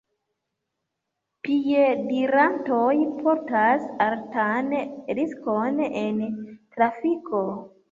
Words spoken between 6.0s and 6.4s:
en